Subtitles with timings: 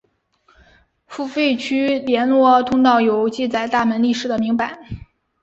[1.07, 4.83] 付费区外联络通道有记载大门历史的铭版。